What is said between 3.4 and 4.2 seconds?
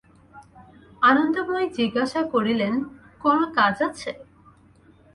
কাজ আছে?